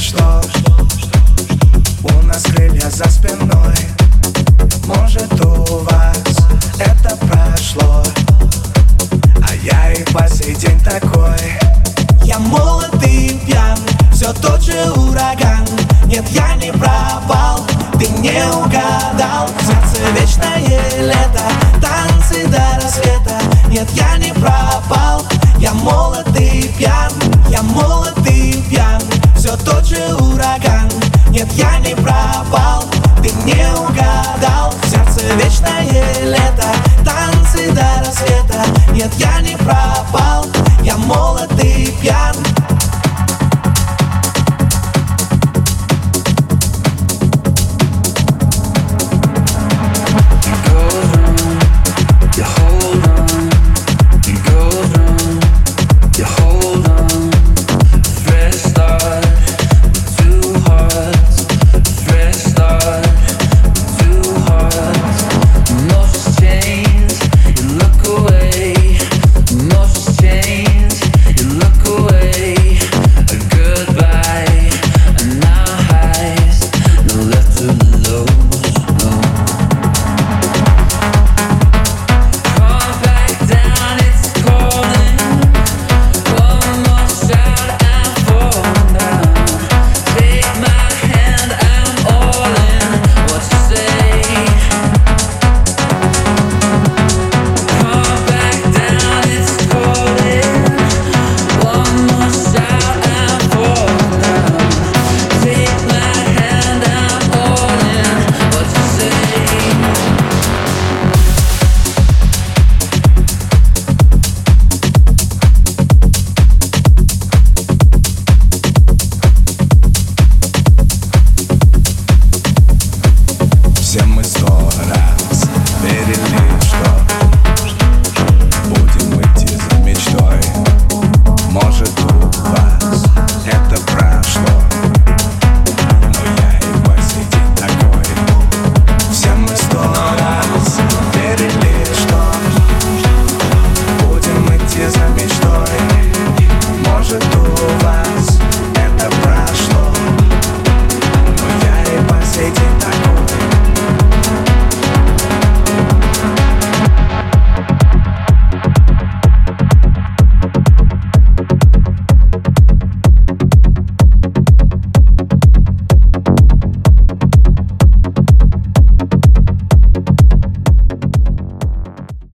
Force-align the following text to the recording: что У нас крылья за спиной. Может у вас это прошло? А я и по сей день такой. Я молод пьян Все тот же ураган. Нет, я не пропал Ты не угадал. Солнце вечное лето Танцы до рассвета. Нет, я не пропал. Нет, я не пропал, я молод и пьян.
что 0.00 0.40
У 2.02 2.26
нас 2.26 2.42
крылья 2.42 2.90
за 2.90 3.08
спиной. 3.10 3.74
Может 4.86 5.32
у 5.44 5.78
вас 5.84 6.18
это 6.78 7.16
прошло? 7.16 8.02
А 9.42 9.54
я 9.62 9.92
и 9.92 10.04
по 10.12 10.28
сей 10.28 10.54
день 10.54 10.80
такой. 10.80 11.58
Я 12.24 12.38
молод 12.38 12.90
пьян 13.00 13.78
Все 14.12 14.32
тот 14.32 14.62
же 14.62 14.90
ураган. 14.92 15.66
Нет, 16.06 16.24
я 16.30 16.54
не 16.56 16.72
пропал 16.72 17.64
Ты 17.98 18.08
не 18.08 18.44
угадал. 18.46 19.48
Солнце 19.60 20.00
вечное 20.18 20.58
лето 21.00 21.42
Танцы 21.80 22.46
до 22.48 22.80
рассвета. 22.82 23.38
Нет, 23.68 23.88
я 23.92 24.16
не 24.18 24.32
пропал. 24.32 25.03
Нет, 38.94 39.12
я 39.14 39.40
не 39.40 39.56
пропал, 39.56 40.46
я 40.84 40.96
молод 40.96 41.50
и 41.64 41.92
пьян. 42.00 42.36